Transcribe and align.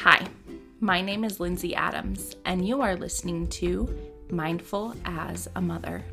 Hi, 0.00 0.26
my 0.78 1.00
name 1.00 1.24
is 1.24 1.40
Lindsay 1.40 1.74
Adams, 1.74 2.36
and 2.44 2.68
you 2.68 2.82
are 2.82 2.96
listening 2.96 3.48
to 3.48 3.88
Mindful 4.30 4.94
as 5.06 5.48
a 5.56 5.60
Mother. 5.60 6.04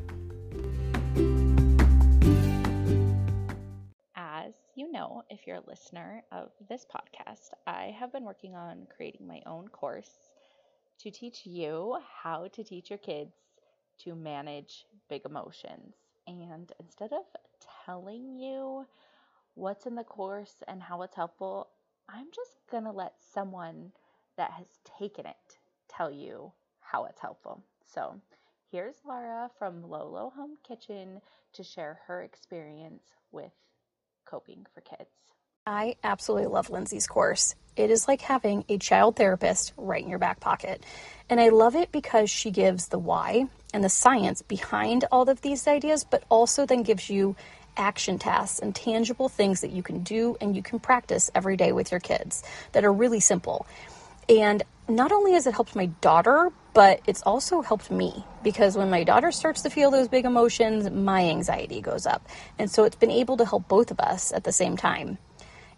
As 4.16 4.54
you 4.74 4.90
know, 4.90 5.22
if 5.28 5.46
you're 5.46 5.58
a 5.58 5.68
listener 5.68 6.24
of 6.32 6.50
this 6.68 6.86
podcast, 6.86 7.50
I 7.66 7.94
have 7.98 8.10
been 8.10 8.24
working 8.24 8.56
on 8.56 8.86
creating 8.96 9.26
my 9.26 9.42
own 9.44 9.68
course 9.68 10.10
to 11.00 11.10
teach 11.10 11.44
you 11.44 11.98
how 12.22 12.48
to 12.48 12.64
teach 12.64 12.88
your 12.88 12.98
kids 12.98 13.34
to 13.98 14.14
manage 14.14 14.86
big 15.10 15.26
emotions. 15.26 15.94
And 16.26 16.72
instead 16.80 17.12
of 17.12 17.24
telling 17.84 18.38
you 18.38 18.86
what's 19.54 19.86
in 19.86 19.94
the 19.94 20.04
course 20.04 20.62
and 20.66 20.82
how 20.82 21.02
it's 21.02 21.14
helpful, 21.14 21.68
I'm 22.08 22.26
just 22.34 22.58
going 22.70 22.84
to 22.84 22.92
let 22.92 23.14
someone 23.32 23.92
that 24.36 24.52
has 24.52 24.66
taken 24.98 25.26
it 25.26 25.58
tell 25.88 26.10
you 26.10 26.52
how 26.80 27.04
it's 27.04 27.20
helpful. 27.20 27.62
So, 27.84 28.20
here's 28.70 28.96
Laura 29.06 29.50
from 29.58 29.88
Lolo 29.88 30.32
Home 30.36 30.56
Kitchen 30.66 31.20
to 31.54 31.62
share 31.62 32.00
her 32.06 32.22
experience 32.22 33.04
with 33.32 33.52
coping 34.24 34.66
for 34.74 34.80
kids. 34.80 35.10
I 35.66 35.96
absolutely 36.04 36.48
love 36.48 36.68
Lindsay's 36.68 37.06
course. 37.06 37.54
It 37.76 37.90
is 37.90 38.06
like 38.06 38.20
having 38.20 38.64
a 38.68 38.78
child 38.78 39.16
therapist 39.16 39.72
right 39.76 40.02
in 40.02 40.10
your 40.10 40.18
back 40.18 40.40
pocket. 40.40 40.84
And 41.30 41.40
I 41.40 41.48
love 41.48 41.74
it 41.74 41.90
because 41.90 42.28
she 42.28 42.50
gives 42.50 42.88
the 42.88 42.98
why 42.98 43.46
and 43.72 43.82
the 43.82 43.88
science 43.88 44.42
behind 44.42 45.04
all 45.10 45.28
of 45.28 45.40
these 45.40 45.66
ideas, 45.66 46.04
but 46.04 46.22
also 46.28 46.66
then 46.66 46.82
gives 46.82 47.08
you 47.08 47.34
action 47.76 48.18
tasks 48.18 48.58
and 48.58 48.74
tangible 48.74 49.28
things 49.28 49.60
that 49.60 49.70
you 49.70 49.82
can 49.82 50.02
do 50.02 50.36
and 50.40 50.56
you 50.56 50.62
can 50.62 50.78
practice 50.78 51.30
every 51.34 51.56
day 51.56 51.72
with 51.72 51.90
your 51.90 52.00
kids 52.00 52.42
that 52.72 52.84
are 52.84 52.92
really 52.92 53.20
simple. 53.20 53.66
And 54.28 54.62
not 54.88 55.12
only 55.12 55.32
has 55.32 55.46
it 55.46 55.54
helped 55.54 55.76
my 55.76 55.86
daughter, 55.86 56.50
but 56.72 57.00
it's 57.06 57.22
also 57.22 57.62
helped 57.62 57.90
me 57.90 58.24
because 58.42 58.76
when 58.76 58.90
my 58.90 59.04
daughter 59.04 59.30
starts 59.32 59.62
to 59.62 59.70
feel 59.70 59.90
those 59.90 60.08
big 60.08 60.24
emotions, 60.24 60.90
my 60.90 61.28
anxiety 61.28 61.80
goes 61.80 62.06
up. 62.06 62.26
And 62.58 62.70
so 62.70 62.84
it's 62.84 62.96
been 62.96 63.10
able 63.10 63.36
to 63.38 63.44
help 63.44 63.68
both 63.68 63.90
of 63.90 64.00
us 64.00 64.32
at 64.32 64.44
the 64.44 64.52
same 64.52 64.76
time. 64.76 65.18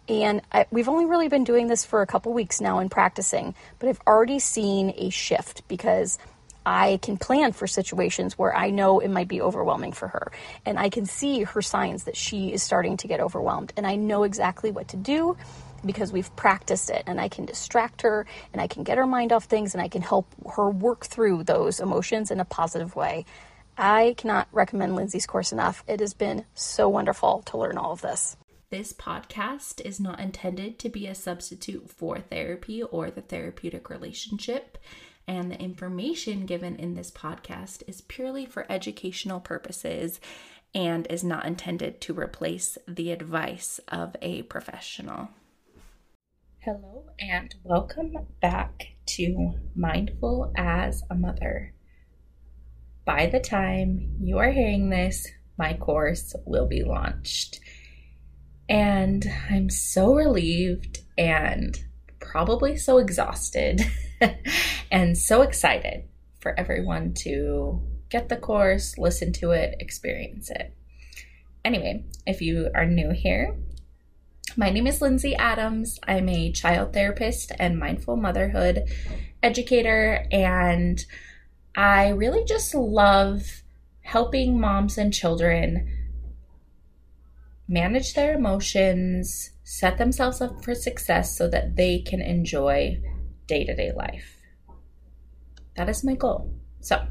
And 0.09 0.41
I, 0.51 0.65
we've 0.71 0.87
only 0.87 1.05
really 1.05 1.27
been 1.27 1.43
doing 1.43 1.67
this 1.67 1.85
for 1.85 2.01
a 2.01 2.07
couple 2.07 2.33
weeks 2.33 2.61
now 2.61 2.79
and 2.79 2.89
practicing, 2.89 3.55
but 3.79 3.89
I've 3.89 4.01
already 4.07 4.39
seen 4.39 4.93
a 4.97 5.09
shift 5.09 5.67
because 5.67 6.17
I 6.67 6.99
can 7.01 7.15
plan 7.15 7.53
for 7.53 7.65
situations 7.65 8.37
where 8.37 8.53
I 8.53 8.71
know 8.71 8.99
it 8.99 9.07
might 9.07 9.29
be 9.29 9.41
overwhelming 9.41 9.93
for 9.93 10.09
her. 10.09 10.33
And 10.65 10.77
I 10.77 10.89
can 10.89 11.05
see 11.05 11.43
her 11.43 11.61
signs 11.61 12.03
that 12.03 12.17
she 12.17 12.51
is 12.51 12.61
starting 12.61 12.97
to 12.97 13.07
get 13.07 13.21
overwhelmed. 13.21 13.71
And 13.77 13.87
I 13.87 13.95
know 13.95 14.23
exactly 14.23 14.69
what 14.69 14.89
to 14.89 14.97
do 14.97 15.37
because 15.85 16.11
we've 16.11 16.35
practiced 16.35 16.89
it. 16.89 17.05
And 17.07 17.21
I 17.21 17.29
can 17.29 17.45
distract 17.45 18.01
her 18.01 18.25
and 18.51 18.61
I 18.61 18.67
can 18.67 18.83
get 18.83 18.97
her 18.97 19.07
mind 19.07 19.31
off 19.31 19.45
things 19.45 19.75
and 19.75 19.81
I 19.81 19.87
can 19.87 20.01
help 20.01 20.27
her 20.55 20.69
work 20.69 21.05
through 21.05 21.45
those 21.45 21.79
emotions 21.79 22.31
in 22.31 22.41
a 22.41 22.45
positive 22.45 22.97
way. 22.97 23.23
I 23.77 24.15
cannot 24.17 24.49
recommend 24.51 24.93
Lindsay's 24.93 25.25
course 25.25 25.53
enough. 25.53 25.85
It 25.87 26.01
has 26.01 26.13
been 26.13 26.43
so 26.53 26.89
wonderful 26.89 27.43
to 27.43 27.57
learn 27.57 27.77
all 27.77 27.93
of 27.93 28.01
this. 28.01 28.35
This 28.71 28.91
podcast 28.91 29.79
is 29.85 30.01
not 30.01 30.19
intended 30.19 30.79
to 30.79 30.89
be 30.89 31.07
a 31.07 31.15
substitute 31.15 31.89
for 31.89 32.19
therapy 32.19 32.83
or 32.83 33.09
the 33.09 33.21
therapeutic 33.21 33.89
relationship 33.89 34.77
and 35.27 35.51
the 35.51 35.59
information 35.59 36.45
given 36.45 36.75
in 36.77 36.95
this 36.95 37.11
podcast 37.11 37.83
is 37.87 38.01
purely 38.01 38.45
for 38.45 38.65
educational 38.71 39.39
purposes 39.39 40.21
and 40.73 41.05
is 41.09 41.23
not 41.23 41.45
intended 41.45 41.99
to 42.01 42.13
replace 42.13 42.77
the 42.87 43.11
advice 43.11 43.79
of 43.89 44.15
a 44.21 44.43
professional. 44.43 45.29
Hello, 46.59 47.05
and 47.19 47.55
welcome 47.63 48.13
back 48.41 48.87
to 49.05 49.53
Mindful 49.75 50.51
as 50.57 51.03
a 51.09 51.15
Mother. 51.15 51.73
By 53.05 53.27
the 53.27 53.39
time 53.39 54.17
you 54.21 54.37
are 54.37 54.51
hearing 54.51 54.89
this, 54.89 55.27
my 55.57 55.73
course 55.73 56.35
will 56.45 56.67
be 56.67 56.83
launched. 56.83 57.59
And 58.69 59.25
I'm 59.49 59.69
so 59.69 60.13
relieved 60.13 60.99
and 61.17 61.77
probably 62.29 62.75
so 62.75 62.97
exhausted 62.97 63.81
and 64.91 65.17
so 65.17 65.41
excited 65.41 66.03
for 66.39 66.57
everyone 66.59 67.13
to 67.13 67.81
get 68.09 68.29
the 68.29 68.37
course, 68.37 68.97
listen 68.97 69.31
to 69.33 69.51
it, 69.51 69.75
experience 69.79 70.49
it. 70.49 70.73
Anyway, 71.63 72.03
if 72.25 72.41
you 72.41 72.69
are 72.75 72.85
new 72.85 73.11
here, 73.11 73.55
my 74.55 74.69
name 74.69 74.87
is 74.87 75.01
Lindsay 75.01 75.35
Adams. 75.35 75.99
I'm 76.07 76.29
a 76.29 76.51
child 76.51 76.93
therapist 76.93 77.51
and 77.59 77.79
mindful 77.79 78.15
motherhood 78.15 78.85
educator, 79.43 80.25
and 80.31 81.03
I 81.75 82.09
really 82.09 82.43
just 82.43 82.73
love 82.73 83.63
helping 84.01 84.59
moms 84.59 84.97
and 84.97 85.13
children 85.13 85.96
manage 87.67 88.13
their 88.13 88.33
emotions, 88.33 89.51
set 89.63 89.97
themselves 89.97 90.41
up 90.41 90.63
for 90.63 90.73
success 90.73 91.37
so 91.37 91.47
that 91.49 91.75
they 91.75 91.99
can 91.99 92.21
enjoy 92.21 93.01
day 93.47 93.65
to 93.65 93.75
day 93.75 93.91
life. 93.95 94.37
That 95.75 95.89
is 95.89 96.03
my 96.03 96.15
goal. 96.15 96.53
So, 96.79 97.05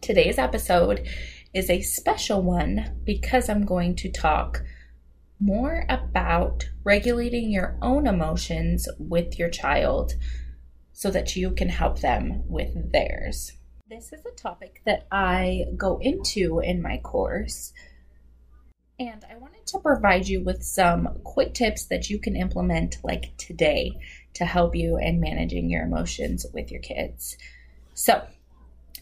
today's 0.00 0.38
episode 0.38 1.06
is 1.52 1.68
a 1.70 1.82
special 1.82 2.42
one 2.42 3.00
because 3.04 3.48
I'm 3.48 3.64
going 3.64 3.96
to 3.96 4.10
talk 4.10 4.62
more 5.40 5.84
about 5.88 6.64
regulating 6.84 7.50
your 7.50 7.76
own 7.82 8.06
emotions 8.06 8.88
with 8.98 9.38
your 9.38 9.50
child 9.50 10.14
so 10.92 11.10
that 11.10 11.36
you 11.36 11.50
can 11.50 11.68
help 11.68 12.00
them 12.00 12.42
with 12.46 12.92
theirs. 12.92 13.52
This 13.88 14.12
is 14.12 14.24
a 14.24 14.30
topic 14.30 14.80
that 14.86 15.06
I 15.10 15.64
go 15.76 15.98
into 16.00 16.60
in 16.60 16.80
my 16.80 16.98
course 16.98 17.72
and 18.98 19.24
I 19.28 19.36
wanted 19.36 19.66
to 19.68 19.78
provide 19.80 20.28
you 20.28 20.42
with 20.42 20.62
some 20.62 21.18
quick 21.24 21.54
tips 21.54 21.86
that 21.86 22.10
you 22.10 22.18
can 22.18 22.36
implement 22.36 22.98
like 23.02 23.36
today 23.36 23.92
to 24.34 24.44
help 24.44 24.76
you 24.76 24.98
in 24.98 25.20
managing 25.20 25.68
your 25.68 25.82
emotions 25.82 26.46
with 26.52 26.70
your 26.70 26.80
kids. 26.80 27.36
So, 27.94 28.26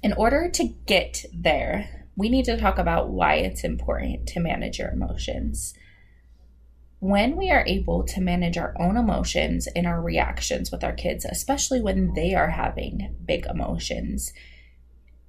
in 0.03 0.13
order 0.15 0.51
to 0.51 0.65
get 0.87 1.25
there, 1.33 2.07
we 2.17 2.29
need 2.29 2.47
to 2.47 2.59
talk 2.59 2.79
about 2.79 3.11
why 3.11 3.37
it's 3.37 3.65
important 3.65 4.27
to 4.29 4.41
manage 4.41 4.79
your 4.79 4.91
emotions. 4.91 5.75
When 6.99 7.37
we 7.37 7.51
are 7.51 7.65
able 7.67 8.05
to 8.05 8.21
manage 8.21 8.57
our 8.57 8.75
own 8.79 8.97
emotions 8.97 9.67
and 9.75 9.87
our 9.87 10.01
reactions 10.01 10.71
with 10.71 10.85
our 10.85 10.93
kids, 10.93 11.25
especially 11.25 11.81
when 11.81 12.15
they 12.15 12.35
are 12.35 12.51
having 12.51 13.17
big 13.25 13.47
emotions, 13.47 14.33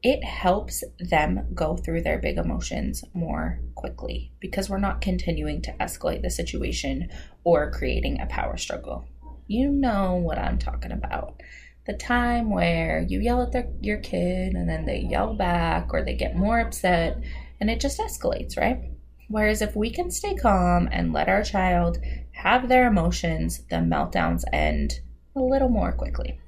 it 0.04 0.22
helps 0.22 0.84
them 1.00 1.48
go 1.54 1.78
through 1.78 2.02
their 2.02 2.20
big 2.20 2.38
emotions 2.38 3.06
more 3.14 3.60
quickly 3.76 4.34
because 4.42 4.70
we're 4.70 4.78
not 4.78 5.00
continuing 5.00 5.62
to 5.62 5.72
escalate 5.80 6.22
the 6.22 6.30
situation 6.30 7.10
or 7.46 7.72
creating 7.72 8.20
a 8.20 8.26
power 8.26 8.58
struggle. 8.58 9.06
You 9.48 9.70
know 9.70 10.16
what 10.16 10.38
I'm 10.38 10.60
talking 10.60 10.92
about. 10.92 11.42
The 11.88 11.94
time 11.94 12.50
where 12.50 13.06
you 13.08 13.22
yell 13.22 13.42
at 13.42 13.54
their, 13.54 13.70
your 13.82 13.98
kid 13.98 14.54
and 14.54 14.70
then 14.70 14.86
they 14.86 15.00
yell 15.00 15.36
back 15.36 15.94
or 15.94 16.04
they 16.04 16.16
get 16.16 16.36
more 16.36 16.60
upset 16.60 17.22
and 17.62 17.70
it 17.70 17.80
just 17.80 18.00
escalates, 18.00 18.58
right? 18.58 18.92
Whereas 19.30 19.62
if 19.62 19.74
we 19.74 19.90
can 19.90 20.12
stay 20.12 20.36
calm 20.36 20.90
and 20.92 21.14
let 21.14 21.30
our 21.30 21.44
child 21.44 21.98
have 22.32 22.68
their 22.68 22.88
emotions, 22.88 23.64
the 23.70 23.78
meltdowns 23.78 24.44
end 24.52 25.00
a 25.34 25.40
little 25.40 25.70
more 25.70 25.94
quickly. 25.94 26.40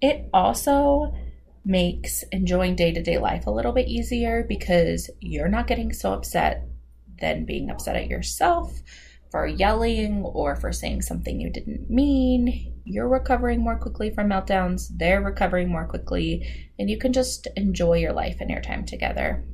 It 0.00 0.28
also 0.32 1.14
makes 1.66 2.22
enjoying 2.30 2.76
day 2.76 2.92
to 2.92 3.02
day 3.02 3.18
life 3.18 3.46
a 3.46 3.50
little 3.50 3.72
bit 3.72 3.88
easier 3.88 4.44
because 4.48 5.10
you're 5.20 5.48
not 5.48 5.66
getting 5.66 5.92
so 5.92 6.12
upset 6.12 6.64
than 7.20 7.44
being 7.44 7.68
upset 7.70 7.96
at 7.96 8.08
yourself 8.08 8.80
for 9.30 9.46
yelling 9.46 10.22
or 10.22 10.54
for 10.54 10.72
saying 10.72 11.02
something 11.02 11.40
you 11.40 11.50
didn't 11.50 11.90
mean. 11.90 12.72
You're 12.84 13.08
recovering 13.08 13.60
more 13.60 13.76
quickly 13.76 14.10
from 14.10 14.28
meltdowns, 14.28 14.88
they're 14.96 15.20
recovering 15.20 15.68
more 15.68 15.86
quickly, 15.86 16.70
and 16.78 16.88
you 16.88 16.98
can 16.98 17.12
just 17.12 17.48
enjoy 17.56 17.94
your 17.94 18.12
life 18.12 18.36
and 18.40 18.48
your 18.48 18.60
time 18.60 18.86
together. 18.86 19.44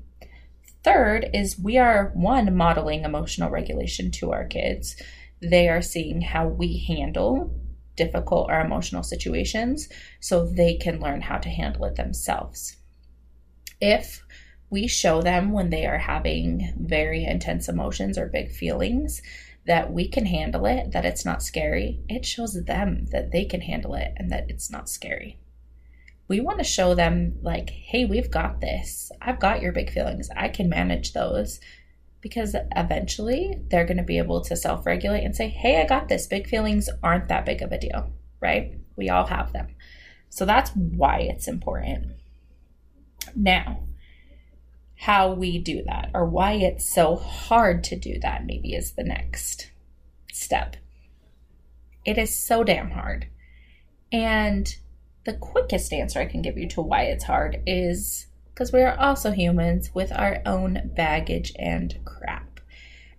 Third 0.84 1.31
is 1.32 1.58
we 1.58 1.78
are 1.78 2.10
one 2.14 2.54
modeling 2.54 3.04
emotional 3.04 3.50
regulation 3.50 4.10
to 4.12 4.32
our 4.32 4.44
kids. 4.44 4.96
They 5.40 5.69
are 5.69 5.81
seeing 5.81 6.20
how 6.20 6.46
we 6.46 6.84
handle 6.86 7.54
difficult 8.04 8.50
or 8.50 8.60
emotional 8.60 9.02
situations 9.02 9.88
so 10.20 10.46
they 10.46 10.75
can 10.76 11.00
learn 11.00 11.20
how 11.20 11.38
to 11.38 11.49
handle 11.49 11.84
it 11.84 11.96
themselves. 11.96 12.76
If 13.81 14.25
we 14.70 14.87
show 14.87 15.20
them 15.20 15.52
when 15.52 15.70
they 15.70 15.87
are 15.87 15.99
having 15.99 16.72
very 16.78 17.25
intense 17.25 17.69
emotions 17.69 18.16
or 18.16 18.26
big 18.26 18.50
feelings 18.50 19.20
that 19.66 19.93
we 19.93 20.08
can 20.08 20.26
handle 20.26 20.66
it, 20.66 20.93
that 20.93 21.04
it's 21.04 21.25
not 21.25 21.43
scary, 21.43 22.00
it 22.08 22.25
shows 22.25 22.64
them 22.64 23.06
that 23.12 23.31
they 23.31 23.44
can 23.44 23.60
handle 23.60 23.94
it 23.94 24.12
and 24.16 24.31
that 24.31 24.46
it's 24.48 24.70
not 24.70 24.88
scary. 24.88 25.38
We 26.26 26.40
want 26.40 26.58
to 26.58 26.64
show 26.64 26.94
them, 26.94 27.38
like, 27.43 27.70
hey, 27.70 28.05
we've 28.06 28.31
got 28.31 28.60
this. 28.60 29.12
I've 29.20 29.40
got 29.40 29.60
your 29.60 29.72
big 29.72 29.90
feelings. 29.90 30.31
I 30.34 30.48
can 30.48 30.69
manage 30.69 31.12
those 31.12 31.60
because 32.22 32.56
eventually 32.74 33.60
they're 33.69 33.84
going 33.84 33.98
to 33.98 34.02
be 34.02 34.16
able 34.16 34.40
to 34.42 34.56
self 34.56 34.86
regulate 34.86 35.24
and 35.24 35.36
say, 35.36 35.48
hey, 35.48 35.82
I 35.82 35.86
got 35.86 36.08
this. 36.08 36.26
Big 36.26 36.48
feelings 36.48 36.88
aren't 37.02 37.28
that 37.28 37.44
big 37.44 37.60
of 37.60 37.72
a 37.72 37.78
deal. 37.78 38.12
right? 38.40 38.78
We 38.96 39.10
all 39.10 39.26
have 39.26 39.52
them. 39.52 39.69
So 40.30 40.46
that's 40.46 40.70
why 40.70 41.19
it's 41.19 41.48
important. 41.48 42.12
Now, 43.36 43.80
how 44.96 45.32
we 45.32 45.58
do 45.58 45.82
that 45.84 46.10
or 46.14 46.24
why 46.24 46.52
it's 46.52 46.86
so 46.86 47.16
hard 47.16 47.82
to 47.84 47.96
do 47.96 48.19
that 48.20 48.46
maybe 48.46 48.72
is 48.74 48.92
the 48.92 49.02
next 49.04 49.70
step. 50.32 50.76
It 52.04 52.19
is 52.19 52.34
so 52.34 52.62
damn 52.64 52.92
hard. 52.92 53.26
And 54.12 54.74
the 55.24 55.32
quickest 55.34 55.92
answer 55.92 56.20
I 56.20 56.26
can 56.26 56.42
give 56.42 56.56
you 56.56 56.69
to 56.70 56.80
why 56.82 57.02
it's 57.02 57.24
hard 57.24 57.62
is 57.66 58.26
because 58.52 58.72
we 58.72 58.82
are 58.82 58.99
also 58.99 59.31
humans 59.31 59.90
with 59.94 60.12
our 60.12 60.43
own 60.44 60.93
baggage 60.94 61.52
and 61.58 61.99
crap. 62.04 62.60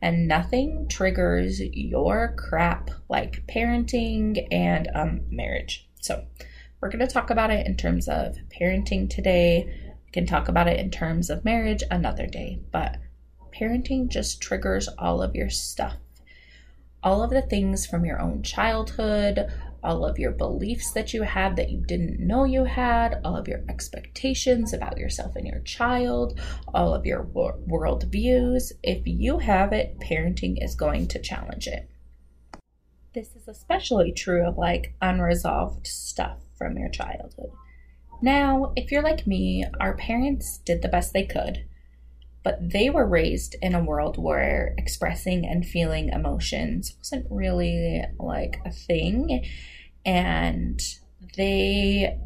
And 0.01 0.27
nothing 0.27 0.87
triggers 0.89 1.61
your 1.61 2.35
crap 2.37 2.89
like 3.09 3.43
parenting 3.47 4.47
and 4.51 4.89
um, 4.93 5.21
marriage. 5.29 5.87
So, 6.01 6.25
we're 6.81 6.89
going 6.89 7.07
to 7.07 7.13
talk 7.13 7.29
about 7.29 7.49
it 7.49 7.65
in 7.65 7.77
terms 7.77 8.09
of 8.09 8.37
parenting 8.49 9.09
today. 9.09 9.65
We 10.05 10.11
can 10.11 10.25
talk 10.25 10.49
about 10.49 10.67
it 10.67 10.81
in 10.81 10.91
terms 10.91 11.29
of 11.29 11.45
marriage 11.45 11.81
another 11.89 12.27
day. 12.27 12.59
But 12.73 12.97
parenting 13.57 14.09
just 14.09 14.41
triggers 14.41 14.89
all 14.97 15.21
of 15.21 15.33
your 15.33 15.49
stuff. 15.49 15.95
All 17.01 17.23
of 17.23 17.29
the 17.29 17.41
things 17.41 17.85
from 17.85 18.03
your 18.03 18.19
own 18.19 18.43
childhood, 18.43 19.49
all 19.83 20.05
of 20.05 20.17
your 20.17 20.31
beliefs 20.31 20.91
that 20.91 21.13
you 21.13 21.23
had 21.23 21.55
that 21.55 21.69
you 21.69 21.83
didn't 21.85 22.19
know 22.19 22.43
you 22.45 22.63
had, 22.63 23.19
all 23.23 23.35
of 23.35 23.47
your 23.47 23.63
expectations 23.69 24.73
about 24.73 24.97
yourself 24.97 25.35
and 25.35 25.45
your 25.45 25.59
child, 25.61 26.39
all 26.73 26.93
of 26.93 27.05
your 27.05 27.23
world 27.23 28.03
views. 28.11 28.71
If 28.81 29.01
you 29.05 29.39
have 29.39 29.73
it, 29.73 29.99
parenting 29.99 30.63
is 30.63 30.75
going 30.75 31.07
to 31.09 31.19
challenge 31.19 31.67
it. 31.67 31.89
This 33.13 33.35
is 33.35 33.47
especially 33.47 34.11
true 34.11 34.47
of 34.47 34.57
like 34.57 34.95
unresolved 35.01 35.85
stuff 35.85 36.39
from 36.57 36.77
your 36.77 36.89
childhood. 36.89 37.51
Now, 38.21 38.71
if 38.75 38.91
you're 38.91 39.03
like 39.03 39.27
me, 39.27 39.65
our 39.79 39.95
parents 39.95 40.59
did 40.59 40.81
the 40.81 40.87
best 40.87 41.13
they 41.13 41.25
could, 41.25 41.65
but 42.43 42.57
they 42.59 42.89
were 42.89 43.07
raised 43.07 43.55
in 43.61 43.73
a 43.73 43.83
world 43.83 44.17
where 44.17 44.73
expressing 44.77 45.45
and 45.45 45.65
feeling 45.65 46.09
emotions 46.09 46.93
wasn't 46.97 47.25
really 47.29 48.03
like 48.19 48.59
a 48.65 48.71
thing 48.71 49.45
and 50.05 50.81
they 51.37 52.17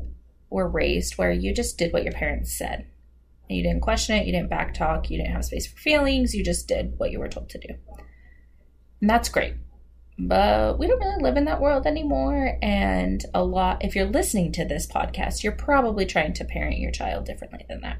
were 0.49 0.67
raised 0.67 1.17
where 1.17 1.31
you 1.31 1.53
just 1.53 1.77
did 1.77 1.93
what 1.93 2.03
your 2.03 2.13
parents 2.13 2.57
said. 2.57 2.87
You 3.49 3.63
didn't 3.63 3.81
question 3.81 4.15
it, 4.17 4.25
you 4.25 4.33
didn't 4.33 4.51
backtalk, 4.51 5.09
you 5.09 5.17
didn't 5.17 5.33
have 5.33 5.45
space 5.45 5.67
for 5.67 5.77
feelings, 5.77 6.33
you 6.33 6.43
just 6.43 6.67
did 6.67 6.95
what 6.97 7.11
you 7.11 7.19
were 7.19 7.29
told 7.29 7.49
to 7.49 7.59
do. 7.59 7.75
And 8.99 9.09
that's 9.09 9.29
great. 9.29 9.53
But 10.19 10.79
we 10.79 10.87
don't 10.87 10.99
really 10.99 11.21
live 11.21 11.37
in 11.37 11.45
that 11.45 11.61
world 11.61 11.85
anymore. 11.85 12.57
And 12.61 13.23
a 13.35 13.43
lot, 13.43 13.85
if 13.85 13.95
you're 13.95 14.05
listening 14.05 14.51
to 14.53 14.65
this 14.65 14.87
podcast, 14.87 15.43
you're 15.43 15.53
probably 15.53 16.05
trying 16.05 16.33
to 16.33 16.45
parent 16.45 16.79
your 16.79 16.91
child 16.91 17.25
differently 17.25 17.65
than 17.69 17.81
that. 17.81 17.97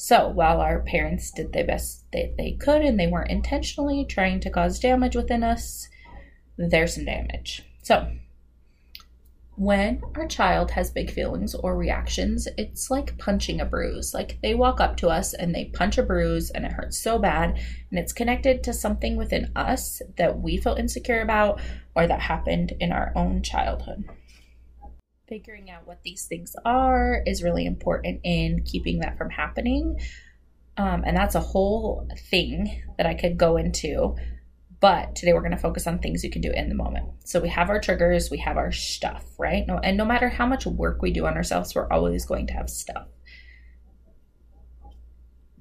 So 0.00 0.28
while 0.28 0.60
our 0.60 0.78
parents 0.78 1.32
did 1.32 1.52
the 1.52 1.64
best 1.64 2.04
they, 2.12 2.32
they 2.38 2.52
could 2.52 2.82
and 2.82 2.98
they 2.98 3.08
weren't 3.08 3.32
intentionally 3.32 4.04
trying 4.04 4.38
to 4.40 4.50
cause 4.50 4.78
damage 4.78 5.16
within 5.16 5.42
us, 5.42 5.88
there's 6.56 6.94
some 6.94 7.04
damage. 7.04 7.64
So 7.82 8.08
when 9.56 10.00
our 10.14 10.28
child 10.28 10.70
has 10.70 10.92
big 10.92 11.10
feelings 11.10 11.52
or 11.52 11.76
reactions, 11.76 12.46
it's 12.56 12.92
like 12.92 13.18
punching 13.18 13.60
a 13.60 13.64
bruise. 13.64 14.14
Like 14.14 14.38
they 14.40 14.54
walk 14.54 14.80
up 14.80 14.96
to 14.98 15.08
us 15.08 15.34
and 15.34 15.52
they 15.52 15.64
punch 15.64 15.98
a 15.98 16.04
bruise 16.04 16.50
and 16.50 16.64
it 16.64 16.70
hurts 16.70 16.96
so 16.96 17.18
bad, 17.18 17.58
and 17.90 17.98
it's 17.98 18.12
connected 18.12 18.62
to 18.62 18.72
something 18.72 19.16
within 19.16 19.50
us 19.56 20.00
that 20.16 20.38
we 20.38 20.58
feel 20.58 20.74
insecure 20.74 21.22
about 21.22 21.60
or 21.96 22.06
that 22.06 22.20
happened 22.20 22.72
in 22.78 22.92
our 22.92 23.12
own 23.16 23.42
childhood. 23.42 24.08
Figuring 25.28 25.70
out 25.70 25.86
what 25.86 26.02
these 26.02 26.24
things 26.24 26.56
are 26.64 27.22
is 27.26 27.42
really 27.42 27.66
important 27.66 28.20
in 28.24 28.62
keeping 28.64 29.00
that 29.00 29.18
from 29.18 29.30
happening. 29.30 30.00
Um, 30.76 31.02
and 31.04 31.16
that's 31.16 31.34
a 31.34 31.40
whole 31.40 32.08
thing 32.30 32.82
that 32.96 33.06
I 33.06 33.14
could 33.14 33.36
go 33.36 33.56
into 33.56 34.16
but 34.80 35.16
today 35.16 35.32
we're 35.32 35.40
going 35.40 35.52
to 35.52 35.58
focus 35.58 35.86
on 35.86 35.98
things 35.98 36.22
you 36.22 36.30
can 36.30 36.42
do 36.42 36.52
in 36.52 36.68
the 36.68 36.74
moment. 36.74 37.08
So 37.24 37.40
we 37.40 37.48
have 37.48 37.68
our 37.68 37.80
triggers, 37.80 38.30
we 38.30 38.38
have 38.38 38.56
our 38.56 38.70
stuff, 38.70 39.24
right? 39.38 39.66
No, 39.66 39.78
and 39.78 39.96
no 39.96 40.04
matter 40.04 40.28
how 40.28 40.46
much 40.46 40.66
work 40.66 41.02
we 41.02 41.12
do 41.12 41.26
on 41.26 41.36
ourselves, 41.36 41.74
we're 41.74 41.90
always 41.90 42.24
going 42.24 42.46
to 42.48 42.52
have 42.52 42.70
stuff. 42.70 43.08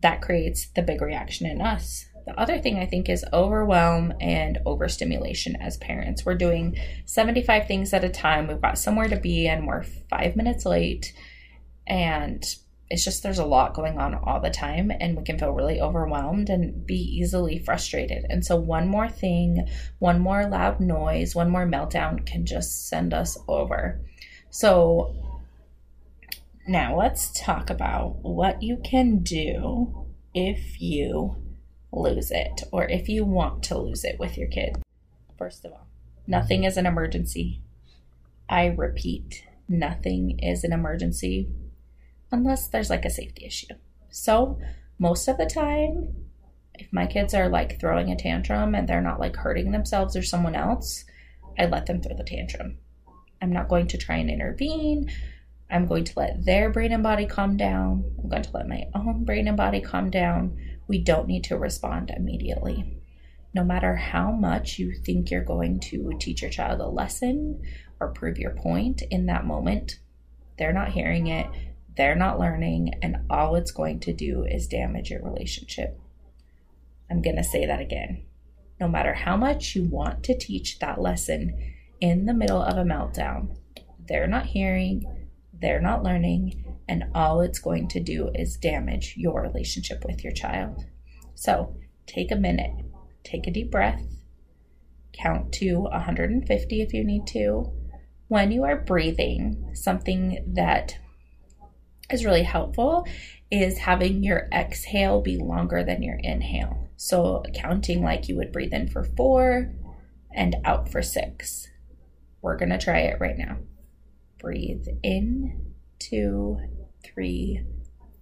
That 0.02 0.22
creates 0.22 0.68
the 0.68 0.84
big 0.84 1.02
reaction 1.02 1.48
in 1.48 1.62
us. 1.62 2.06
The 2.28 2.38
other 2.38 2.60
thing 2.60 2.78
I 2.78 2.86
think 2.86 3.08
is 3.08 3.24
overwhelm 3.32 4.14
and 4.20 4.58
overstimulation 4.66 5.56
as 5.56 5.78
parents. 5.78 6.26
We're 6.26 6.36
doing 6.36 6.78
75 7.06 7.68
things 7.68 7.94
at 7.94 8.04
a 8.04 8.10
time. 8.10 8.48
We've 8.48 8.62
got 8.62 8.78
somewhere 8.78 9.08
to 9.08 9.16
be 9.16 9.48
and 9.48 9.66
we're 9.66 9.84
5 9.84 10.36
minutes 10.36 10.66
late 10.66 11.14
and 11.88 12.44
it's 12.90 13.06
just 13.06 13.24
there's 13.24 13.40
a 13.40 13.46
lot 13.46 13.74
going 13.74 13.98
on 13.98 14.14
all 14.14 14.42
the 14.42 14.50
time 14.50 14.92
and 15.00 15.16
we 15.16 15.24
can 15.24 15.40
feel 15.40 15.52
really 15.52 15.80
overwhelmed 15.80 16.50
and 16.50 16.86
be 16.86 16.96
easily 16.96 17.60
frustrated. 17.60 18.26
And 18.30 18.46
so 18.46 18.58
one 18.58 18.90
more 18.90 19.08
thing, 19.08 19.66
one 20.00 20.20
more 20.20 20.46
loud 20.48 20.82
noise, 20.82 21.34
one 21.34 21.50
more 21.50 21.66
meltdown 21.66 22.26
can 22.26 22.46
just 22.46 22.90
send 22.90 23.14
us 23.14 23.38
over. 23.48 24.02
So 24.50 25.16
now 26.68 27.00
let's 27.00 27.32
talk 27.40 27.70
about 27.70 28.18
what 28.22 28.62
you 28.62 28.82
can 28.84 29.20
do 29.20 30.08
if 30.34 30.82
you 30.82 31.47
lose 31.92 32.32
it 32.32 32.64
or 32.72 32.86
if 32.86 33.08
you 33.08 33.24
want 33.24 33.64
to 33.64 33.78
lose 33.78 34.04
it 34.04 34.20
with 34.20 34.38
your 34.38 34.48
kid. 34.48 34.82
First 35.38 35.66
of 35.66 35.72
all, 35.72 35.88
nothing 36.26 36.64
is 36.64 36.78
an 36.78 36.86
emergency. 36.86 37.62
I 38.50 38.68
repeat, 38.68 39.44
nothing 39.68 40.40
is 40.40 40.64
an 40.64 40.74
emergency 40.74 41.50
unless 42.32 42.68
there's 42.68 42.90
like 42.90 43.06
a 43.06 43.10
safety 43.10 43.46
issue. 43.46 43.74
So, 44.10 44.60
most 45.00 45.28
of 45.28 45.38
the 45.38 45.46
time, 45.46 46.16
if 46.74 46.92
my 46.92 47.06
kids 47.06 47.34
are 47.34 47.50
like 47.50 47.80
throwing 47.80 48.12
a 48.12 48.16
tantrum 48.16 48.76
and 48.76 48.88
they're 48.88 49.02
not 49.02 49.20
like 49.20 49.36
hurting 49.36 49.72
themselves 49.72 50.16
or 50.16 50.24
someone 50.24 50.56
else, 50.56 51.06
I 51.58 51.66
let 51.66 51.86
them 51.86 52.02
throw 52.02 52.16
the 52.16 52.24
tantrum. 52.24 52.78
I'm 53.42 53.52
not 53.52 53.70
going 53.70 53.88
to 53.88 53.98
try 53.98 54.18
and 54.18 54.30
intervene. 54.30 55.12
I'm 55.70 55.86
going 55.86 56.06
to 56.06 56.14
let 56.18 56.46
their 56.46 56.70
brain 56.70 56.92
and 56.92 57.04
body 57.04 57.26
calm 57.26 57.58
down. 57.58 58.12
I'm 58.18 58.30
going 58.30 58.44
to 58.44 58.52
let 58.54 58.68
my 58.68 58.86
own 58.96 59.26
brain 59.26 59.48
and 59.48 59.58
body 59.58 59.82
calm 59.82 60.10
down. 60.10 60.58
We 60.88 61.00
don't 61.00 61.28
need 61.28 61.44
to 61.46 61.58
respond 61.58 62.12
immediately. 62.16 63.02
No 63.54 63.64
matter 63.64 63.96
how 63.96 64.32
much 64.32 64.78
you 64.80 64.94
think 64.94 65.32
you're 65.32 65.44
going 65.44 65.80
to 65.82 66.12
teach 66.20 66.42
your 66.42 66.52
child 66.52 66.80
a 66.80 66.88
lesson 66.88 67.62
or 68.00 68.10
prove 68.10 68.38
your 68.38 68.52
point 68.52 69.02
in 69.10 69.26
that 69.26 69.46
moment, 69.46 70.00
they're 70.58 70.74
not 70.74 70.90
hearing 70.90 71.28
it 71.28 71.48
they're 71.98 72.16
not 72.16 72.40
learning, 72.40 72.94
and 73.02 73.18
all 73.28 73.56
it's 73.56 73.72
going 73.72 74.00
to 74.02 74.14
do 74.14 74.44
is 74.44 74.68
damage 74.68 75.10
your 75.10 75.24
relationship. 75.24 76.00
I'm 77.10 77.24
going 77.24 77.38
to 77.38 77.44
say 77.44 77.66
that 77.66 77.82
again. 77.82 78.24
No 78.80 78.88
matter 78.88 79.16
how 79.16 79.36
much 79.36 79.76
you 79.76 79.84
want 79.84 80.24
to 80.26 80.38
teach 80.38 80.78
that 80.78 81.02
lesson 81.02 81.58
in 82.00 82.28
the 82.28 82.36
middle 82.36 82.62
of 82.62 82.78
a 82.78 82.84
meltdown, 82.84 83.58
they're 84.08 84.28
not 84.28 84.46
hearing, 84.46 85.28
they're 85.52 85.82
not 85.82 86.04
learning, 86.04 86.67
and 86.88 87.06
all 87.14 87.42
it's 87.42 87.60
going 87.60 87.88
to 87.90 88.00
do 88.00 88.30
is 88.34 88.58
damage 88.58 89.16
your 89.18 89.42
relationship 89.42 90.04
with 90.06 90.24
your 90.24 90.34
child. 90.34 90.86
So 91.36 91.76
take 92.06 92.32
a 92.32 92.36
minute, 92.36 92.86
take 93.24 93.48
a 93.48 93.52
deep 93.52 93.72
breath, 93.72 94.04
count 95.14 95.52
to 95.54 95.80
150 95.80 96.82
if 96.82 96.94
you 96.94 97.04
need 97.04 97.28
to. 97.28 97.72
When 98.28 98.52
you 98.52 98.64
are 98.64 98.76
breathing, 98.76 99.72
something 99.74 100.44
that 100.56 100.98
is 102.12 102.26
really 102.26 102.44
helpful 102.44 103.08
is 103.52 103.78
having 103.80 104.24
your 104.24 104.48
exhale 104.52 105.22
be 105.22 105.38
longer 105.38 105.84
than 105.84 106.04
your 106.04 106.20
inhale. 106.22 106.90
So, 106.98 107.44
counting 107.54 108.02
like 108.02 108.28
you 108.28 108.36
would 108.38 108.52
breathe 108.52 108.74
in 108.74 108.88
for 108.90 109.04
four 109.04 109.74
and 110.34 110.56
out 110.66 110.90
for 110.90 111.02
six. 111.02 111.68
We're 112.42 112.58
going 112.58 112.70
to 112.70 112.78
try 112.78 113.00
it 113.00 113.20
right 113.20 113.38
now. 113.38 113.58
Breathe 114.40 114.88
in, 115.04 115.76
two, 116.00 116.60
three, 117.04 117.64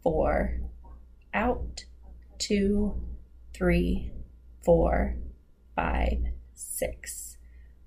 four, 0.04 0.60
out, 1.34 1.86
two, 2.38 3.02
three, 3.54 4.12
four, 4.64 5.16
five, 5.76 6.20
six. 6.54 7.38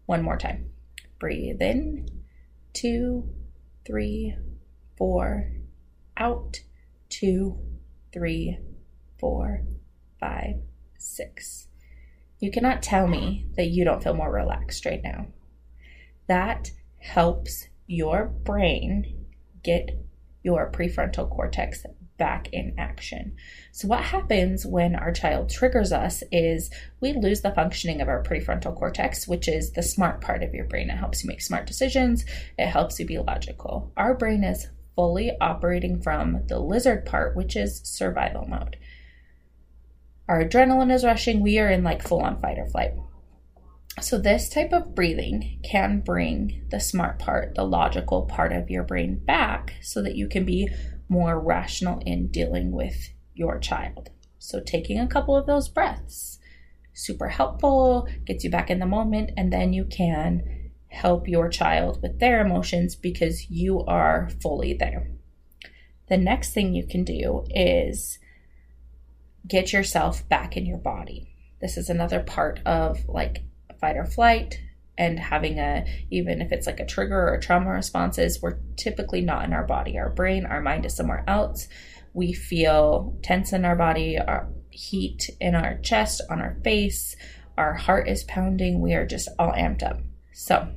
One 0.06 0.22
more 0.22 0.38
time. 0.38 0.70
Breathe 1.18 1.60
in, 1.60 2.08
two, 2.72 3.28
three, 3.84 4.36
four, 4.96 5.50
out, 6.16 6.60
two, 7.08 7.58
three, 8.12 8.58
four, 9.18 9.62
five, 10.20 10.56
six. 10.98 11.68
You 12.40 12.50
cannot 12.50 12.82
tell 12.82 13.06
me 13.06 13.46
that 13.56 13.66
you 13.66 13.84
don't 13.84 14.02
feel 14.02 14.14
more 14.14 14.32
relaxed 14.32 14.86
right 14.86 15.02
now. 15.02 15.26
That 16.28 16.70
helps 16.98 17.66
your 17.86 18.26
brain 18.26 19.26
get 19.68 19.90
your 20.42 20.70
prefrontal 20.70 21.28
cortex 21.28 21.84
back 22.16 22.48
in 22.52 22.74
action. 22.78 23.36
So, 23.72 23.86
what 23.86 24.02
happens 24.02 24.64
when 24.64 24.96
our 24.96 25.12
child 25.12 25.50
triggers 25.50 25.92
us 25.92 26.22
is 26.32 26.70
we 27.00 27.12
lose 27.12 27.42
the 27.42 27.52
functioning 27.52 28.00
of 28.00 28.08
our 28.08 28.22
prefrontal 28.22 28.74
cortex, 28.74 29.28
which 29.28 29.46
is 29.46 29.72
the 29.72 29.82
smart 29.82 30.20
part 30.20 30.42
of 30.42 30.54
your 30.54 30.64
brain. 30.64 30.90
It 30.90 30.96
helps 30.96 31.22
you 31.22 31.28
make 31.28 31.42
smart 31.42 31.66
decisions, 31.66 32.24
it 32.58 32.66
helps 32.66 32.98
you 32.98 33.06
be 33.06 33.18
logical. 33.18 33.92
Our 33.96 34.14
brain 34.14 34.42
is 34.42 34.68
fully 34.96 35.32
operating 35.40 36.00
from 36.00 36.46
the 36.48 36.58
lizard 36.58 37.04
part, 37.04 37.36
which 37.36 37.54
is 37.54 37.80
survival 37.84 38.46
mode. 38.48 38.76
Our 40.28 40.44
adrenaline 40.44 40.92
is 40.92 41.04
rushing, 41.04 41.40
we 41.40 41.58
are 41.58 41.70
in 41.70 41.84
like 41.84 42.02
full 42.02 42.20
on 42.20 42.40
fight 42.40 42.58
or 42.58 42.66
flight. 42.66 42.92
So, 44.00 44.18
this 44.18 44.48
type 44.48 44.72
of 44.72 44.94
breathing 44.94 45.58
can 45.64 46.00
bring 46.00 46.62
the 46.70 46.78
smart 46.78 47.18
part, 47.18 47.54
the 47.54 47.64
logical 47.64 48.22
part 48.22 48.52
of 48.52 48.70
your 48.70 48.84
brain 48.84 49.18
back 49.18 49.74
so 49.82 50.02
that 50.02 50.14
you 50.14 50.28
can 50.28 50.44
be 50.44 50.68
more 51.08 51.40
rational 51.40 52.00
in 52.06 52.28
dealing 52.28 52.70
with 52.70 53.10
your 53.34 53.58
child. 53.58 54.10
So, 54.38 54.60
taking 54.60 55.00
a 55.00 55.08
couple 55.08 55.36
of 55.36 55.46
those 55.46 55.68
breaths, 55.68 56.38
super 56.92 57.28
helpful, 57.28 58.08
gets 58.24 58.44
you 58.44 58.50
back 58.50 58.70
in 58.70 58.78
the 58.78 58.86
moment, 58.86 59.32
and 59.36 59.52
then 59.52 59.72
you 59.72 59.84
can 59.84 60.70
help 60.88 61.28
your 61.28 61.48
child 61.48 62.00
with 62.02 62.18
their 62.20 62.44
emotions 62.44 62.94
because 62.94 63.50
you 63.50 63.84
are 63.84 64.28
fully 64.40 64.74
there. 64.74 65.10
The 66.08 66.16
next 66.16 66.54
thing 66.54 66.74
you 66.74 66.86
can 66.86 67.04
do 67.04 67.44
is 67.50 68.18
get 69.46 69.72
yourself 69.72 70.26
back 70.28 70.56
in 70.56 70.66
your 70.66 70.78
body. 70.78 71.34
This 71.60 71.76
is 71.76 71.90
another 71.90 72.20
part 72.20 72.60
of 72.64 73.06
like 73.08 73.42
fight 73.80 73.96
or 73.96 74.04
flight 74.04 74.60
and 74.96 75.18
having 75.18 75.58
a 75.58 75.84
even 76.10 76.40
if 76.40 76.50
it's 76.52 76.66
like 76.66 76.80
a 76.80 76.86
trigger 76.86 77.28
or 77.28 77.34
a 77.34 77.40
trauma 77.40 77.70
responses 77.70 78.40
we're 78.42 78.58
typically 78.76 79.20
not 79.20 79.44
in 79.44 79.52
our 79.52 79.64
body 79.64 79.98
our 79.98 80.10
brain 80.10 80.44
our 80.46 80.60
mind 80.60 80.84
is 80.84 80.94
somewhere 80.94 81.24
else 81.26 81.68
we 82.14 82.32
feel 82.32 83.16
tense 83.22 83.52
in 83.52 83.64
our 83.64 83.76
body 83.76 84.18
our 84.18 84.48
heat 84.70 85.30
in 85.40 85.54
our 85.54 85.78
chest 85.78 86.20
on 86.30 86.40
our 86.40 86.56
face 86.64 87.16
our 87.56 87.74
heart 87.74 88.08
is 88.08 88.24
pounding 88.24 88.80
we 88.80 88.94
are 88.94 89.06
just 89.06 89.28
all 89.38 89.52
amped 89.52 89.82
up 89.82 90.00
so 90.32 90.68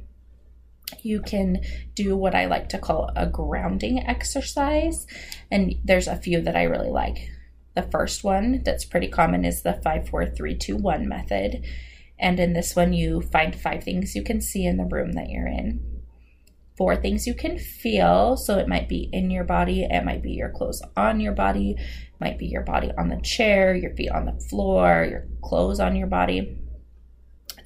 you 1.01 1.22
can 1.22 1.62
do 1.96 2.15
what 2.15 2.36
I 2.36 2.46
like 2.46 2.70
to 2.70 2.77
call 2.77 3.12
a 3.15 3.25
grounding 3.25 4.00
exercise. 4.05 5.08
And 5.50 5.75
there's 5.84 6.08
a 6.08 6.15
few 6.15 6.41
that 6.41 6.55
I 6.55 6.63
really 6.63 6.89
like. 6.89 7.29
The 7.75 7.84
first 7.84 8.24
one 8.24 8.62
that's 8.63 8.86
pretty 8.86 9.08
common 9.08 9.46
is 9.46 9.62
the 9.62 9.74
54321 9.74 11.08
method. 11.08 11.63
And 12.22 12.40
in 12.40 12.54
this 12.54 12.75
one, 12.75 12.94
you 12.94 13.22
find 13.22 13.56
five 13.56 13.84
things 13.84 14.16
you 14.16 14.24
can 14.24 14.42
see 14.42 14.63
in 14.63 14.78
the 14.78 14.86
room 14.86 15.13
that 15.13 15.30
you're 15.30 15.48
in, 15.48 16.04
four 16.78 16.96
things 16.96 17.25
you 17.25 17.34
can 17.34 17.58
feel. 17.58 18.38
So 18.38 18.60
it 18.60 18.68
might 18.68 18.88
be 18.88 19.10
in 19.12 19.32
your 19.32 19.44
body, 19.44 19.84
it 19.90 20.06
might 20.06 20.22
be 20.22 20.34
your 20.34 20.50
clothes 20.50 20.84
on 20.96 21.20
your 21.20 21.34
body, 21.34 21.72
it 21.72 22.22
might 22.22 22.38
be 22.38 22.46
your 22.46 22.62
body 22.62 22.92
on 22.96 23.10
the 23.10 23.20
chair, 23.22 23.74
your 23.74 23.96
feet 23.96 24.12
on 24.12 24.25
the 24.25 24.40
floor, 24.40 25.08
your 25.10 25.28
clothes 25.42 25.80
on 25.80 25.96
your 25.96 26.08
body. 26.08 26.60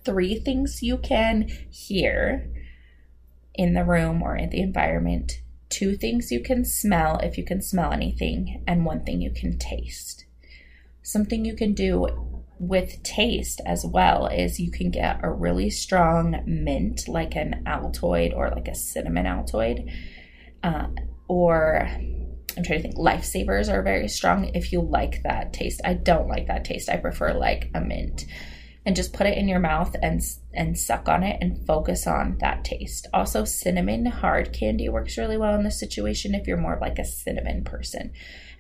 Three 0.06 0.40
things 0.40 0.82
you 0.82 0.98
can 0.98 1.50
hear 1.70 2.50
in 3.54 3.74
the 3.74 3.84
room 3.84 4.22
or 4.22 4.38
in 4.38 4.52
the 4.52 4.62
environment, 4.62 5.42
two 5.68 5.98
things 5.98 6.32
you 6.32 6.42
can 6.42 6.64
smell 6.64 7.18
if 7.18 7.38
you 7.38 7.44
can 7.44 7.62
smell 7.62 7.92
anything, 7.92 8.64
and 8.66 8.86
one 8.86 9.04
thing 9.04 9.22
you 9.22 9.32
can 9.32 9.58
taste. 9.58 10.26
Something 11.02 11.44
you 11.44 11.56
can 11.56 11.74
do 11.74 12.35
with 12.60 13.02
taste 13.04 13.62
as 13.66 13.86
well 13.86 14.28
is 14.28 14.60
you 14.60 14.72
can 14.72 14.92
get 14.92 15.20
a 15.24 15.32
really 15.32 15.70
strong 15.70 16.42
mint, 16.46 17.08
like 17.08 17.36
an 17.36 17.64
Altoid 17.66 18.36
or 18.36 18.50
like 18.50 18.68
a 18.68 18.76
cinnamon 18.76 19.26
Altoid, 19.26 19.92
uh, 20.64 20.88
or 21.28 21.88
I'm 22.58 22.64
trying 22.64 22.80
to 22.80 22.82
think. 22.82 22.96
Lifesavers 22.96 23.72
are 23.72 23.82
very 23.82 24.08
strong 24.08 24.52
if 24.54 24.72
you 24.72 24.82
like 24.82 25.24
that 25.24 25.54
taste. 25.54 25.82
I 25.84 25.94
don't 25.94 26.28
like 26.28 26.48
that 26.48 26.66
taste. 26.66 26.90
I 26.90 26.98
prefer 26.98 27.34
like 27.34 27.70
a 27.74 27.82
mint 27.82 28.26
and 28.86 28.96
just 28.96 29.14
put 29.14 29.28
it 29.28 29.38
in 29.38 29.48
your 29.48 29.60
mouth 29.60 29.96
and 30.02 30.22
and 30.54 30.78
suck 30.78 31.10
on 31.10 31.24
it 31.24 31.38
and 31.42 31.66
focus 31.66 32.08
on 32.08 32.38
that 32.40 32.64
taste. 32.64 33.08
Also, 33.14 33.44
cinnamon 33.44 34.06
hard 34.06 34.54
candy 34.54 34.88
works 34.88 35.18
really 35.18 35.38
well 35.38 35.56
in 35.56 35.64
this 35.64 35.80
situation 35.80 36.36
if 36.36 36.48
you're 36.48 36.56
more 36.56 36.78
like 36.80 37.00
a 37.00 37.06
cinnamon 37.06 37.64
person. 37.64 38.12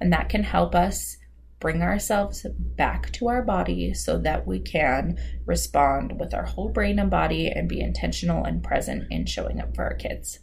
And 0.02 0.12
that 0.12 0.30
can 0.30 0.44
help 0.44 0.76
us 0.76 1.18
bring 1.60 1.82
ourselves 1.82 2.46
back 2.58 3.12
to 3.14 3.28
our 3.28 3.42
body 3.42 3.94
so 3.94 4.18
that 4.18 4.46
we 4.46 4.60
can 4.60 5.18
respond 5.46 6.20
with 6.20 6.34
our 6.34 6.46
whole 6.46 6.70
brain 6.70 7.00
and 7.00 7.10
body 7.10 7.48
and 7.48 7.70
be 7.70 7.80
intentional 7.80 8.44
and 8.44 8.64
present 8.64 9.06
in 9.10 9.26
showing 9.26 9.60
up 9.60 9.76
for 9.76 9.84
our 9.84 9.96
kids. 9.96 10.40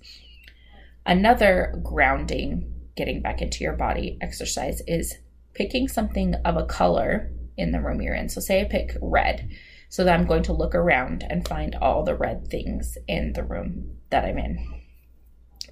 Another 1.05 1.79
grounding, 1.83 2.73
getting 2.97 3.21
back 3.21 3.43
into 3.43 3.65
your 3.65 3.75
body 3.75 4.19
exercise 4.21 4.81
is 4.87 5.19
picking 5.55 5.89
something 5.89 6.35
of 6.45 6.57
a 6.57 6.67
color 6.67 7.31
in 7.57 7.73
the 7.73 7.81
room 7.81 8.01
you're 8.01 8.15
in. 8.15 8.29
So, 8.29 8.41
say 8.41 8.61
I 8.61 8.65
pick 8.65 8.97
red 9.01 9.51
so 9.89 10.05
that 10.05 10.19
I'm 10.19 10.27
going 10.27 10.45
to 10.45 10.53
look 10.53 10.75
around 10.75 11.25
and 11.29 11.47
find 11.47 11.75
all 11.75 12.03
the 12.03 12.15
red 12.15 12.49
things 12.49 12.97
in 13.07 13.35
the 13.35 13.43
room 13.43 13.99
that 14.11 14.25
I'm 14.25 14.39
in. 14.39 14.82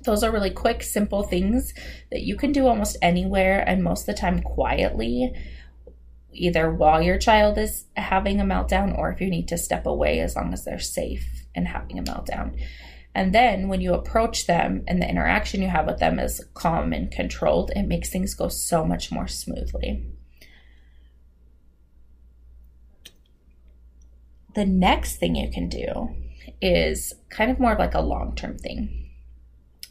Those 0.04 0.23
are 0.23 0.33
really 0.33 0.50
quick, 0.50 0.83
simple 0.83 1.23
things 1.23 1.75
that 2.11 2.23
you 2.23 2.37
can 2.37 2.52
do 2.52 2.66
almost 2.66 2.97
anywhere 3.02 3.62
and 3.66 3.83
most 3.83 4.02
of 4.02 4.14
the 4.14 4.21
time 4.21 4.42
quietly, 4.42 5.33
either 6.33 6.71
while 6.73 7.02
your 7.02 7.19
child 7.19 7.59
is 7.59 7.85
having 7.97 8.40
a 8.40 8.45
meltdown 8.45 8.97
or 8.97 9.11
if 9.11 9.21
you 9.21 9.28
need 9.28 9.49
to 9.49 9.59
step 9.59 9.87
away 9.87 10.21
as 10.21 10.37
long 10.37 10.52
as 10.52 10.64
they're 10.64 10.78
safe 10.78 11.45
and 11.54 11.69
having 11.69 11.99
a 11.99 12.02
meltdown. 12.02 12.59
And 13.14 13.35
then 13.35 13.69
when 13.69 13.80
you 13.80 13.92
approach 13.92 14.47
them 14.47 14.85
and 14.87 15.02
the 15.02 15.09
interaction 15.09 15.62
you 15.62 15.69
have 15.69 15.87
with 15.87 15.99
them 15.99 16.19
is 16.19 16.45
calm 16.54 16.92
and 16.92 17.11
controlled, 17.11 17.73
it 17.75 17.83
makes 17.83 18.09
things 18.09 18.35
go 18.35 18.49
so 18.49 18.85
much 18.85 19.11
more 19.11 19.26
smoothly. 19.26 20.07
the 24.54 24.64
next 24.64 25.16
thing 25.16 25.37
you 25.37 25.50
can 25.50 25.69
do 25.69 26.14
is 26.61 27.14
kind 27.30 27.50
of 27.50 27.59
more 27.59 27.73
of 27.73 27.78
like 27.78 27.95
a 27.95 28.00
long 28.00 28.35
term 28.35 28.59
thing. 28.59 29.00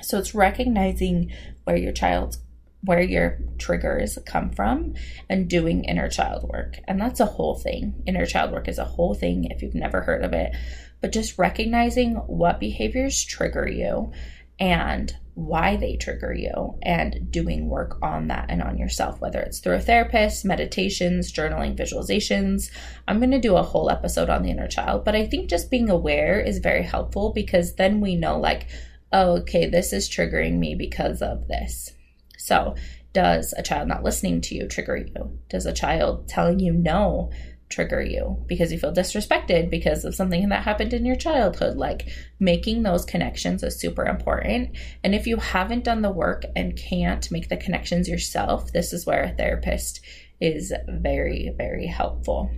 So 0.02 0.18
it's 0.18 0.36
recognizing 0.36 1.32
where 1.64 1.78
your 1.78 1.92
child's 1.92 2.40
where 2.82 3.02
your 3.02 3.40
triggers 3.58 4.18
come 4.26 4.50
from 4.52 4.94
and 5.30 5.50
doing 5.50 5.84
inner 5.84 6.08
child 6.08 6.44
work. 6.44 6.80
And 6.88 7.00
that's 7.00 7.20
a 7.20 7.26
whole 7.26 7.56
thing. 7.56 8.02
Inner 8.06 8.26
child 8.26 8.52
work 8.52 8.70
is 8.70 8.78
a 8.78 8.86
whole 8.86 9.14
thing 9.14 9.46
if 9.46 9.62
you've 9.62 9.76
never 9.76 10.02
heard 10.02 10.24
of 10.24 10.32
it. 10.32 10.56
But 11.02 11.12
just 11.12 11.38
recognizing 11.38 12.16
what 12.16 12.60
behaviors 12.60 13.24
trigger 13.24 13.68
you 13.68 14.12
and 14.60 15.14
why 15.34 15.78
they 15.78 15.96
trigger 15.96 16.34
you 16.34 16.78
and 16.82 17.32
doing 17.32 17.70
work 17.70 17.98
on 18.02 18.28
that 18.28 18.46
and 18.50 18.62
on 18.62 18.78
yourself, 18.78 19.22
whether 19.22 19.40
it's 19.40 19.60
through 19.60 19.76
a 19.76 19.80
therapist, 19.80 20.44
meditations, 20.44 21.32
journaling, 21.32 21.78
visualizations. 21.78 22.70
I'm 23.08 23.20
going 23.20 23.32
to 23.32 23.40
do 23.40 23.56
a 23.56 23.64
whole 23.64 23.90
episode 23.90 24.30
on 24.30 24.44
the 24.44 24.52
inner 24.52 24.68
child, 24.68 25.06
but 25.06 25.16
I 25.16 25.26
think 25.28 25.50
just 25.50 25.72
being 25.72 25.90
aware 25.90 26.40
is 26.40 26.60
very 26.60 26.84
helpful 26.84 27.32
because 27.34 27.76
then 27.76 28.02
we 28.02 28.16
know, 28.16 28.38
like, 28.38 28.68
oh, 29.12 29.38
okay, 29.40 29.70
this 29.70 29.94
is 29.94 30.10
triggering 30.10 30.60
me 30.60 30.76
because 30.76 31.22
of 31.22 31.48
this. 31.48 31.94
So, 32.38 32.76
does 33.12 33.54
a 33.58 33.64
child 33.64 33.88
not 33.88 34.04
listening 34.04 34.42
to 34.42 34.56
you 34.56 34.68
trigger 34.68 34.98
you? 34.98 35.40
Does 35.50 35.66
a 35.66 35.74
child 35.74 36.28
telling 36.28 36.60
you 36.60 36.74
no 36.74 37.32
trigger 37.70 38.02
you 38.02 38.44
because 38.48 38.72
you 38.72 38.80
feel 38.80 38.92
disrespected 38.92 39.70
because 39.70 40.04
of 40.04 40.16
something 40.16 40.50
that 40.50 40.64
happened 40.64 40.94
in 40.94 41.06
your 41.06 41.16
childhood. 41.16 41.78
Like 41.78 42.10
making 42.40 42.84
those 42.84 43.06
connections 43.06 43.64
is 43.64 43.80
super 43.80 44.06
important. 44.06 44.76
And 45.04 45.16
if 45.16 45.28
you 45.28 45.38
haven't 45.38 45.84
done 45.84 46.02
the 46.02 46.12
work 46.12 46.44
and 46.56 46.76
can't 46.76 47.30
make 47.32 47.50
the 47.50 47.58
connections 47.58 48.10
yourself, 48.10 48.74
this 48.74 48.92
is 48.92 49.06
where 49.06 49.24
a 49.24 49.36
therapist 49.36 50.02
is 50.42 50.74
very, 50.88 51.54
very 51.58 51.86
helpful. 51.86 52.52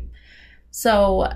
So 0.72 1.27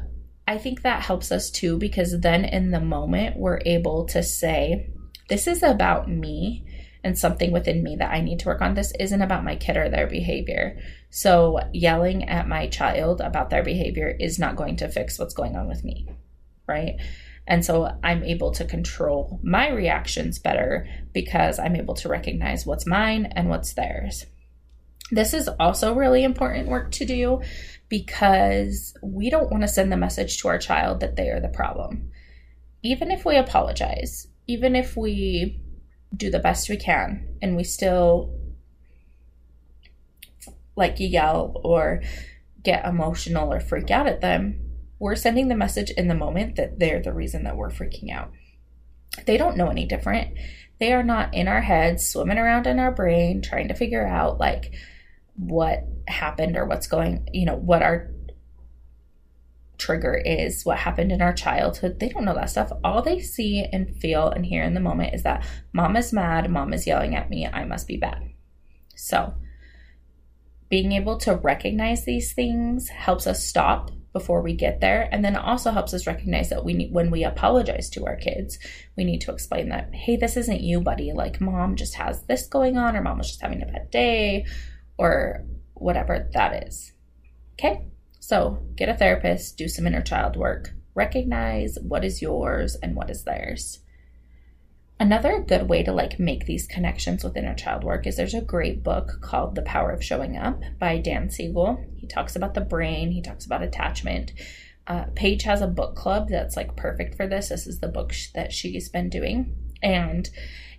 I 0.48 0.57
think 0.57 0.81
that 0.81 1.01
helps 1.01 1.31
us 1.31 1.51
too 1.51 1.77
because 1.77 2.22
then 2.22 2.45
in 2.45 2.72
the 2.72 2.79
moment 2.79 3.38
we're 3.38 3.62
able 3.65 4.05
to 4.05 4.24
say, 4.24 4.89
This 5.27 5.48
is 5.48 5.63
about 5.63 6.10
me 6.10 6.65
and 7.03 7.17
something 7.17 7.51
within 7.51 7.84
me 7.84 7.96
that 7.98 8.12
I 8.12 8.22
need 8.22 8.39
to 8.39 8.48
work 8.48 8.62
on. 8.62 8.74
This 8.74 8.94
isn't 9.00 9.22
about 9.22 9.44
my 9.44 9.55
kid 9.55 9.77
or 9.77 9.89
their 9.89 10.08
behavior. 10.08 10.79
So, 11.12 11.60
yelling 11.72 12.27
at 12.27 12.48
my 12.48 12.67
child 12.67 13.22
about 13.22 13.50
their 13.50 13.63
behavior 13.63 14.15
is 14.20 14.39
not 14.39 14.55
going 14.55 14.77
to 14.77 14.89
fix 14.89 15.20
what's 15.20 15.34
going 15.34 15.55
on 15.55 15.67
with 15.67 15.84
me, 15.84 16.08
right? 16.67 16.96
And 17.48 17.63
so 17.63 17.96
I'm 18.03 18.24
able 18.24 18.51
to 18.53 18.65
control 18.65 19.39
my 19.44 19.70
reactions 19.70 20.39
better 20.39 20.88
because 21.13 21.60
I'm 21.60 21.75
able 21.75 21.94
to 21.96 22.10
recognize 22.10 22.65
what's 22.65 22.88
mine 22.88 23.27
and 23.36 23.50
what's 23.50 23.74
theirs. 23.74 24.25
This 25.12 25.34
is 25.36 25.48
also 25.60 25.94
really 25.94 26.24
important 26.24 26.67
work 26.67 26.91
to 26.94 27.05
do 27.05 27.41
because 27.89 28.96
we 29.03 29.29
don't 29.29 29.51
want 29.51 29.62
to 29.62 29.67
send 29.67 29.91
the 29.91 29.98
message 29.98 30.39
to 30.39 30.48
our 30.48 30.58
child 30.58 31.01
that 31.01 31.15
they 31.15 31.29
are 31.29 31.39
the 31.39 31.48
problem. 31.48 32.10
Even 32.82 33.12
if 33.12 33.25
we 33.25 33.38
apologize, 33.38 34.27
even 34.48 34.75
if 34.75 34.96
we 34.96 35.62
do 36.16 36.30
the 36.30 36.40
best 36.40 36.70
we 36.70 36.78
can 36.78 37.38
and 37.42 37.56
we 37.56 37.64
still 37.64 38.40
like 40.75 40.96
yell 41.00 41.60
or 41.64 42.02
get 42.64 42.86
emotional 42.86 43.52
or 43.52 43.60
freak 43.60 43.92
out 43.92 44.08
at 44.08 44.22
them, 44.22 44.60
we're 45.00 45.16
sending 45.16 45.48
the 45.48 45.56
message 45.56 45.90
in 45.92 46.08
the 46.08 46.16
moment 46.16 46.56
that 46.56 46.80
they're 46.80 47.02
the 47.02 47.14
reason 47.14 47.44
that 47.44 47.58
we're 47.58 47.70
freaking 47.70 48.12
out. 48.12 48.32
They 49.25 49.38
don't 49.38 49.58
know 49.58 49.70
any 49.70 49.86
different. 49.86 50.38
They 50.80 50.92
are 50.92 51.04
not 51.04 51.34
in 51.34 51.48
our 51.48 51.62
heads, 51.62 52.06
swimming 52.08 52.38
around 52.38 52.68
in 52.68 52.80
our 52.80 52.92
brain, 52.92 53.42
trying 53.42 53.70
to 53.70 53.74
figure 53.74 54.06
out, 54.06 54.40
like, 54.40 54.74
what 55.36 55.86
happened 56.08 56.58
or 56.58 56.66
what's 56.66 56.88
going, 56.88 57.30
you 57.32 57.46
know, 57.46 57.56
what 57.56 57.82
our 57.82 58.10
trigger 59.77 60.13
is, 60.13 60.65
what 60.65 60.77
happened 60.77 61.12
in 61.12 61.22
our 61.22 61.34
childhood. 61.34 62.00
They 62.00 62.10
don't 62.10 62.25
know 62.25 62.36
that 62.36 62.50
stuff. 62.50 62.72
All 62.84 63.01
they 63.01 63.20
see 63.20 63.65
and 63.72 63.96
feel 63.98 64.29
and 64.29 64.46
hear 64.46 64.63
in 64.63 64.74
the 64.74 64.79
moment 64.79 65.13
is 65.13 65.24
that 65.24 65.46
mom 65.74 65.96
is 65.96 66.13
mad, 66.13 66.50
mom 66.50 66.74
is 66.74 66.88
yelling 66.88 67.15
at 67.15 67.29
me, 67.29 67.48
I 67.48 67.65
must 67.65 67.88
be 67.88 67.98
bad. 67.98 68.29
So, 68.96 69.36
being 70.70 70.91
able 70.94 71.17
to 71.20 71.36
recognize 71.36 72.05
these 72.05 72.34
things 72.34 72.89
helps 72.89 73.27
us 73.27 73.46
stop 73.46 73.91
before 74.13 74.41
we 74.41 74.53
get 74.53 74.79
there 74.79 75.10
and 75.12 75.25
then 75.25 75.36
also 75.36 75.72
helps 75.72 75.94
us 75.94 76.08
recognize 76.08 76.50
that 76.50 76.63
we 76.63 76.74
need 76.74 76.94
when 76.94 77.12
we 77.12 77.25
apologize 77.25 77.89
to 77.89 78.05
our 78.05 78.15
kids 78.15 78.58
we 78.96 79.03
need 79.03 79.20
to 79.20 79.29
explain 79.29 79.67
that 79.67 79.94
hey 79.94 80.15
this 80.15 80.38
isn't 80.38 80.62
you 80.62 80.79
buddy 80.79 81.12
like 81.12 81.41
mom 81.41 81.75
just 81.75 81.96
has 81.96 82.24
this 82.24 82.48
going 82.48 82.77
on 82.77 82.96
or 82.96 83.01
mom 83.01 83.17
was 83.17 83.27
just 83.27 83.41
having 83.41 83.62
a 83.62 83.65
bad 83.65 83.91
day 83.91 84.46
or 84.98 85.44
whatever 85.74 86.29
that 86.32 86.65
is 86.65 86.94
okay 87.60 87.86
so 88.27 88.65
get 88.75 88.89
a 88.89 88.96
therapist 88.96 89.58
do 89.58 89.67
some 89.67 89.86
inner 89.86 90.01
child 90.01 90.36
work 90.36 90.72
recognize 90.94 91.77
what 91.82 92.03
is 92.03 92.22
yours 92.22 92.75
and 92.82 92.96
what 92.96 93.10
is 93.10 93.24
theirs 93.24 93.79
Another 94.98 95.44
good 95.46 95.67
way 95.67 95.84
to 95.84 95.91
like 95.91 96.20
make 96.20 96.46
these 96.46 96.65
connections 96.65 97.22
with 97.22 97.36
inner 97.36 97.53
child 97.53 97.84
work 97.84 98.08
is 98.08 98.15
there's 98.15 98.34
a 98.34 98.39
great 98.39 98.82
book 98.82 99.20
called 99.20 99.55
The 99.55 99.62
Power 99.62 99.91
of 99.91 100.01
Showing 100.01 100.38
Up 100.38 100.62
by 100.79 101.00
Dan 101.00 101.29
Siegel. 101.29 101.84
He 101.98 102.08
talks 102.08 102.34
about 102.36 102.53
the 102.53 102.62
brain, 102.62 103.12
he 103.12 103.22
talks 103.22 103.46
about 103.46 103.62
attachment. 103.62 104.32
Uh, 104.88 105.05
Paige 105.13 105.44
has 105.44 105.62
a 105.62 105.67
book 105.67 105.98
club 105.98 106.29
that's 106.29 106.55
like 106.55 106.77
perfect 106.77 107.15
for 107.15 107.27
this. 107.27 107.50
This 107.50 107.67
is 107.67 107.79
the 107.79 107.89
book 107.89 108.13
sh- 108.13 108.29
that 108.36 108.53
she's 108.53 108.88
been 108.88 109.10
doing. 109.10 109.53
And 109.84 110.29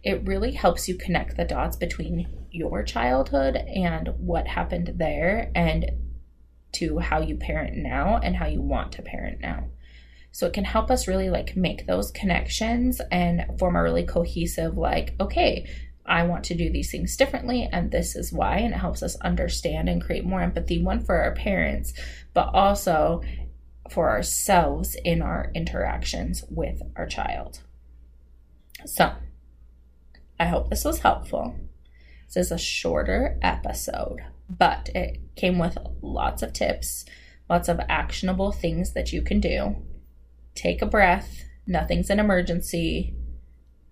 it 0.02 0.26
really 0.26 0.52
helps 0.52 0.88
you 0.88 0.96
connect 0.96 1.36
the 1.36 1.44
dots 1.44 1.76
between 1.76 2.46
your 2.50 2.82
childhood 2.84 3.56
and 3.56 4.14
what 4.16 4.46
happened 4.46 4.94
there 4.96 5.50
and 5.54 5.90
to 6.76 6.98
how 6.98 7.20
you 7.20 7.36
parent 7.36 7.76
now 7.76 8.18
and 8.22 8.36
how 8.36 8.46
you 8.46 8.60
want 8.60 8.92
to 8.92 9.02
parent 9.02 9.40
now. 9.40 9.68
So 10.32 10.46
it 10.46 10.52
can 10.52 10.64
help 10.64 10.90
us 10.90 11.08
really 11.08 11.30
like 11.30 11.56
make 11.56 11.86
those 11.86 12.10
connections 12.10 13.00
and 13.10 13.58
form 13.58 13.76
a 13.76 13.82
really 13.82 14.04
cohesive, 14.04 14.76
like, 14.76 15.14
okay, 15.18 15.66
I 16.04 16.24
want 16.24 16.44
to 16.44 16.54
do 16.54 16.70
these 16.70 16.90
things 16.90 17.16
differently, 17.16 17.68
and 17.72 17.90
this 17.90 18.14
is 18.14 18.32
why. 18.32 18.58
And 18.58 18.72
it 18.72 18.78
helps 18.78 19.02
us 19.02 19.16
understand 19.16 19.88
and 19.88 20.02
create 20.02 20.24
more 20.24 20.40
empathy, 20.40 20.82
one 20.82 21.00
for 21.00 21.16
our 21.20 21.34
parents, 21.34 21.92
but 22.32 22.48
also 22.54 23.22
for 23.90 24.10
ourselves 24.10 24.96
in 25.04 25.22
our 25.22 25.50
interactions 25.54 26.44
with 26.48 26.82
our 26.96 27.06
child. 27.06 27.60
So, 28.84 29.12
I 30.38 30.46
hope 30.46 30.70
this 30.70 30.84
was 30.84 31.00
helpful. 31.00 31.56
This 32.26 32.46
is 32.46 32.52
a 32.52 32.58
shorter 32.58 33.38
episode, 33.42 34.20
but 34.48 34.88
it 34.94 35.20
came 35.36 35.58
with 35.58 35.78
lots 36.02 36.42
of 36.42 36.52
tips, 36.52 37.04
lots 37.48 37.68
of 37.68 37.80
actionable 37.88 38.52
things 38.52 38.92
that 38.92 39.12
you 39.12 39.22
can 39.22 39.40
do 39.40 39.76
take 40.56 40.82
a 40.82 40.86
breath. 40.86 41.44
Nothing's 41.66 42.10
an 42.10 42.18
emergency. 42.18 43.14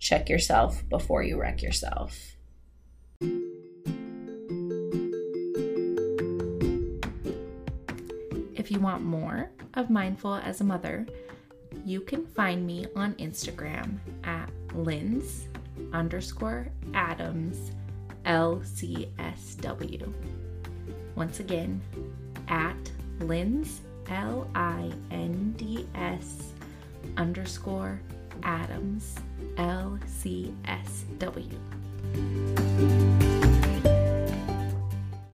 Check 0.01 0.29
yourself 0.29 0.89
before 0.89 1.23
you 1.23 1.41
wreck 1.41 1.63
yourself. 1.63 2.37
If 8.55 8.71
you 8.71 8.81
want 8.81 9.03
more 9.05 9.51
of 9.75 9.91
Mindful 9.91 10.35
as 10.37 10.63
a 10.63 10.65
Mother, 10.65 11.07
you 11.85 12.01
can 12.01 12.27
find 12.27 12.67
me 12.67 12.87
on 12.97 13.15
Instagram 13.15 13.99
at 14.25 14.51
Linds 14.69 15.49
underscore 15.93 16.69
Adams 16.95 17.73
LCSW. 18.25 20.13
Once 21.17 21.41
again, 21.41 21.81
at 22.49 22.77
Linds 23.21 23.79
L 24.09 24.49
I 24.55 24.91
N 25.11 25.55
D 25.57 25.87
S 25.95 26.53
underscore 27.17 28.01
Adams 28.43 29.15
L 29.57 29.99
C 30.07 30.53
S 30.67 31.05
W. 31.19 33.04